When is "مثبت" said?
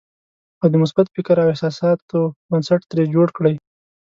0.83-1.07